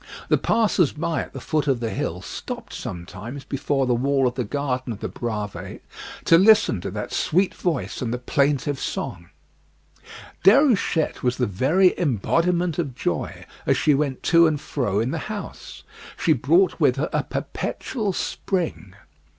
[0.29, 4.33] The passers by at the foot of the hill stopped sometimes before the wall of
[4.33, 5.81] the garden of the Bravées
[6.25, 9.29] to listen to that sweet voice and plaintive song.
[10.43, 15.19] Déruchette was the very embodiment of joy as she went to and fro in the
[15.29, 15.83] house.
[16.17, 18.95] She brought with her a perpetual spring.